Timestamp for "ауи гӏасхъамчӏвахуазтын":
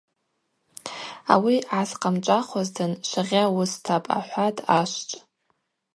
1.33-2.91